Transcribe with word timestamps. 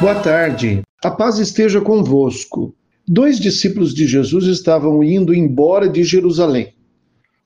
Boa 0.00 0.14
tarde. 0.14 0.82
A 1.04 1.10
paz 1.10 1.38
esteja 1.38 1.78
convosco. 1.78 2.74
Dois 3.06 3.38
discípulos 3.38 3.92
de 3.92 4.06
Jesus 4.06 4.46
estavam 4.46 5.04
indo 5.04 5.34
embora 5.34 5.86
de 5.86 6.02
Jerusalém. 6.02 6.74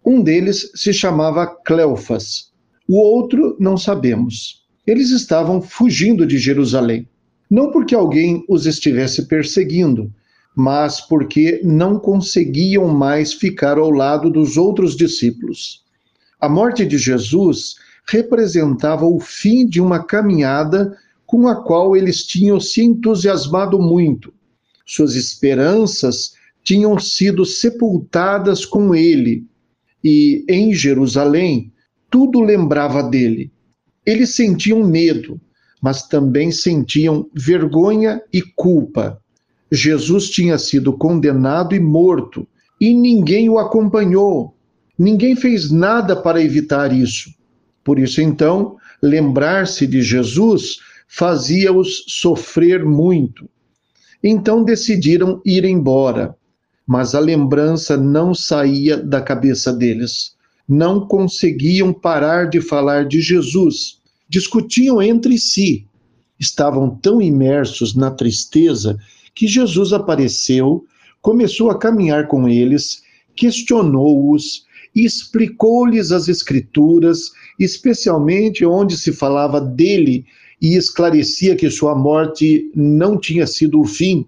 Um 0.06 0.22
deles 0.22 0.70
se 0.72 0.92
chamava 0.92 1.48
Cleofas, 1.48 2.52
o 2.88 2.96
outro 2.96 3.56
não 3.58 3.76
sabemos. 3.76 4.62
Eles 4.86 5.10
estavam 5.10 5.60
fugindo 5.60 6.24
de 6.24 6.38
Jerusalém, 6.38 7.08
não 7.50 7.72
porque 7.72 7.92
alguém 7.92 8.44
os 8.48 8.66
estivesse 8.66 9.26
perseguindo, 9.26 10.12
mas 10.54 11.00
porque 11.00 11.60
não 11.64 11.98
conseguiam 11.98 12.86
mais 12.86 13.32
ficar 13.32 13.78
ao 13.78 13.90
lado 13.90 14.30
dos 14.30 14.56
outros 14.56 14.96
discípulos. 14.96 15.82
A 16.40 16.48
morte 16.48 16.86
de 16.86 16.98
Jesus 16.98 17.74
representava 18.06 19.06
o 19.06 19.18
fim 19.18 19.66
de 19.66 19.80
uma 19.80 20.04
caminhada 20.04 20.96
com 21.34 21.48
a 21.48 21.56
qual 21.56 21.96
eles 21.96 22.22
tinham 22.24 22.60
se 22.60 22.80
entusiasmado 22.80 23.76
muito. 23.76 24.32
Suas 24.86 25.16
esperanças 25.16 26.34
tinham 26.62 26.96
sido 26.96 27.44
sepultadas 27.44 28.64
com 28.64 28.94
ele, 28.94 29.44
e 30.04 30.44
em 30.48 30.72
Jerusalém 30.72 31.72
tudo 32.08 32.40
lembrava 32.40 33.02
dele. 33.02 33.50
Eles 34.06 34.36
sentiam 34.36 34.86
medo, 34.86 35.40
mas 35.82 36.06
também 36.06 36.52
sentiam 36.52 37.28
vergonha 37.34 38.22
e 38.32 38.40
culpa. 38.40 39.20
Jesus 39.72 40.30
tinha 40.30 40.56
sido 40.56 40.92
condenado 40.92 41.74
e 41.74 41.80
morto, 41.80 42.46
e 42.80 42.94
ninguém 42.94 43.48
o 43.48 43.58
acompanhou. 43.58 44.54
Ninguém 44.96 45.34
fez 45.34 45.68
nada 45.72 46.14
para 46.14 46.40
evitar 46.40 46.92
isso. 46.92 47.34
Por 47.82 47.98
isso, 47.98 48.22
então, 48.22 48.76
lembrar-se 49.02 49.84
de 49.84 50.00
Jesus 50.00 50.93
fazia-os 51.06 52.04
sofrer 52.08 52.84
muito. 52.84 53.48
Então 54.22 54.64
decidiram 54.64 55.40
ir 55.44 55.64
embora, 55.64 56.36
mas 56.86 57.14
a 57.14 57.20
lembrança 57.20 57.96
não 57.96 58.34
saía 58.34 58.96
da 58.96 59.20
cabeça 59.20 59.72
deles. 59.72 60.34
Não 60.66 61.06
conseguiam 61.06 61.92
parar 61.92 62.48
de 62.48 62.60
falar 62.60 63.06
de 63.06 63.20
Jesus. 63.20 63.98
Discutiam 64.28 65.02
entre 65.02 65.38
si. 65.38 65.86
Estavam 66.40 66.90
tão 66.90 67.20
imersos 67.20 67.94
na 67.94 68.10
tristeza 68.10 68.98
que 69.34 69.46
Jesus 69.46 69.92
apareceu, 69.92 70.84
começou 71.20 71.70
a 71.70 71.78
caminhar 71.78 72.28
com 72.28 72.48
eles, 72.48 73.02
questionou-os, 73.34 74.64
explicou-lhes 74.94 76.12
as 76.12 76.28
Escrituras, 76.28 77.32
especialmente 77.58 78.64
onde 78.64 78.96
se 78.96 79.12
falava 79.12 79.60
dele 79.60 80.24
e 80.60 80.76
esclarecia 80.76 81.56
que 81.56 81.70
sua 81.70 81.94
morte 81.94 82.70
não 82.74 83.18
tinha 83.18 83.46
sido 83.46 83.80
o 83.80 83.84
fim. 83.84 84.26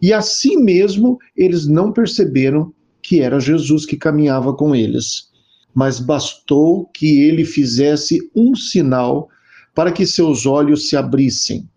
E 0.00 0.12
assim 0.12 0.56
mesmo 0.56 1.18
eles 1.36 1.66
não 1.66 1.92
perceberam 1.92 2.72
que 3.02 3.20
era 3.20 3.40
Jesus 3.40 3.84
que 3.84 3.96
caminhava 3.96 4.54
com 4.54 4.74
eles. 4.74 5.28
Mas 5.74 6.00
bastou 6.00 6.86
que 6.86 7.20
ele 7.20 7.44
fizesse 7.44 8.18
um 8.34 8.54
sinal 8.54 9.28
para 9.74 9.92
que 9.92 10.06
seus 10.06 10.46
olhos 10.46 10.88
se 10.88 10.96
abrissem. 10.96 11.68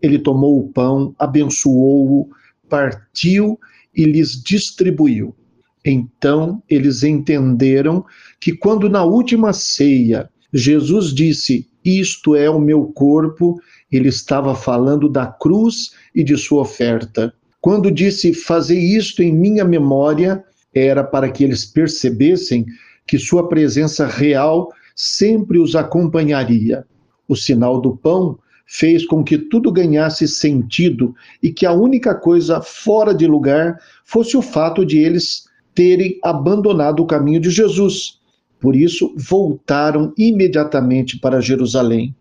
Ele 0.00 0.18
tomou 0.18 0.58
o 0.58 0.68
pão, 0.68 1.14
abençoou-o, 1.18 2.28
partiu 2.68 3.58
e 3.94 4.04
lhes 4.04 4.42
distribuiu. 4.42 5.34
Então 5.84 6.62
eles 6.68 7.02
entenderam 7.02 8.04
que 8.40 8.52
quando 8.52 8.88
na 8.88 9.04
última 9.04 9.52
ceia 9.52 10.28
Jesus 10.52 11.12
disse: 11.14 11.69
Isto 11.84 12.36
é 12.36 12.48
o 12.50 12.60
meu 12.60 12.84
corpo, 12.84 13.60
ele 13.90 14.08
estava 14.08 14.54
falando 14.54 15.08
da 15.08 15.26
cruz 15.26 15.92
e 16.14 16.22
de 16.22 16.36
sua 16.36 16.62
oferta. 16.62 17.32
Quando 17.60 17.90
disse: 17.90 18.34
Fazei 18.34 18.78
isto 18.78 19.22
em 19.22 19.32
minha 19.32 19.64
memória, 19.64 20.44
era 20.74 21.02
para 21.02 21.30
que 21.30 21.42
eles 21.42 21.64
percebessem 21.64 22.66
que 23.06 23.18
sua 23.18 23.48
presença 23.48 24.06
real 24.06 24.68
sempre 24.94 25.58
os 25.58 25.74
acompanharia. 25.74 26.84
O 27.26 27.34
sinal 27.34 27.80
do 27.80 27.96
pão 27.96 28.38
fez 28.66 29.04
com 29.04 29.24
que 29.24 29.36
tudo 29.36 29.72
ganhasse 29.72 30.28
sentido 30.28 31.14
e 31.42 31.50
que 31.52 31.66
a 31.66 31.72
única 31.72 32.14
coisa 32.14 32.60
fora 32.60 33.12
de 33.12 33.26
lugar 33.26 33.80
fosse 34.04 34.36
o 34.36 34.42
fato 34.42 34.86
de 34.86 34.98
eles 34.98 35.44
terem 35.74 36.18
abandonado 36.22 37.02
o 37.02 37.06
caminho 37.06 37.40
de 37.40 37.50
Jesus 37.50 38.19
por 38.60 38.76
isso, 38.76 39.14
voltaram 39.16 40.12
imediatamente 40.18 41.18
para 41.18 41.40
Jerusalém. 41.40 42.14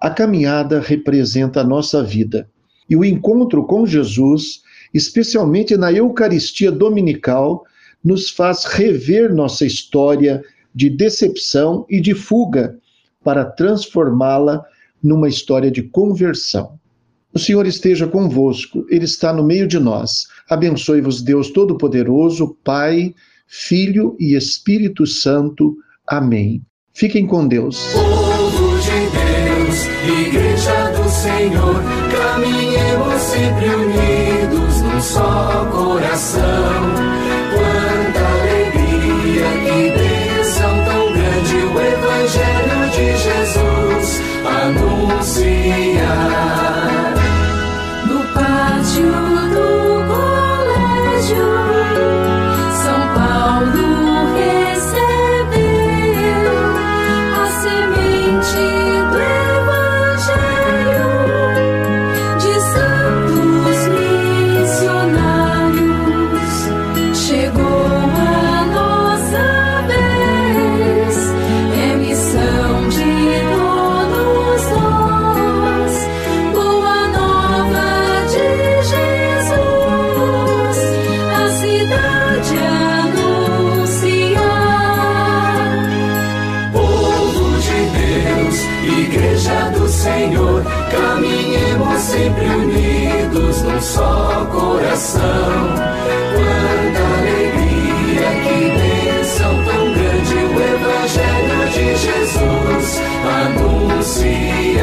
A 0.00 0.08
caminhada 0.08 0.80
representa 0.80 1.60
a 1.60 1.64
nossa 1.64 2.02
vida. 2.02 2.48
E 2.88 2.96
o 2.96 3.04
encontro 3.04 3.64
com 3.66 3.84
Jesus, 3.84 4.62
especialmente 4.94 5.76
na 5.76 5.92
Eucaristia 5.92 6.70
Dominical, 6.70 7.64
nos 8.02 8.30
faz 8.30 8.64
rever 8.64 9.34
nossa 9.34 9.66
história 9.66 10.42
de 10.74 10.88
decepção 10.88 11.84
e 11.90 12.00
de 12.00 12.14
fuga 12.14 12.78
para 13.22 13.44
transformá-la 13.44 14.64
numa 15.02 15.28
história 15.28 15.70
de 15.70 15.82
conversão. 15.82 16.78
O 17.32 17.38
Senhor 17.38 17.66
esteja 17.66 18.06
convosco, 18.06 18.86
Ele 18.88 19.04
está 19.04 19.32
no 19.32 19.44
meio 19.44 19.66
de 19.66 19.78
nós. 19.78 20.26
Abençoe-vos, 20.48 21.22
Deus 21.22 21.50
Todo-Poderoso, 21.50 22.56
Pai 22.64 23.14
Filho 23.52 24.16
e 24.20 24.36
Espírito 24.36 25.04
Santo. 25.04 25.76
Amém. 26.06 26.62
Fiquem 26.94 27.26
com 27.26 27.48
Deus. 27.48 27.92
Povo 27.92 28.78
de 28.78 28.90
Deus, 29.10 30.28
Igreja 30.28 30.90
do 30.92 31.08
Senhor, 31.10 31.82
caminhemos 32.12 33.20
sempre 33.22 33.66
unidos 33.74 34.82
num 34.82 35.00
só 35.00 35.68
coração. 35.72 36.89
Senhor, 90.00 90.64
caminhemos 90.90 92.00
sempre 92.00 92.46
unidos 92.46 93.60
num 93.60 93.78
só 93.82 94.46
coração. 94.50 95.74
Quanta 96.32 97.02
alegria, 97.18 98.30
que 98.42 98.58
bênção 98.80 99.52
tão 99.66 99.84
grande 99.92 100.36
o 100.36 100.56
Evangelho 100.58 101.60
de 101.74 101.86
Jesus 101.98 102.86
anunciar. 103.90 104.80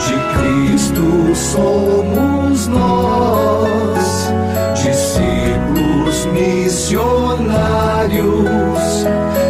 De 0.00 0.16
Cristo 0.38 1.06
somos 1.34 2.58
nós, 2.68 4.32
discípulos 4.82 6.24
missionários, 6.24 7.44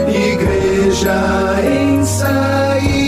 igreja 0.08 1.20
em 1.62 2.04
saída 2.04 2.99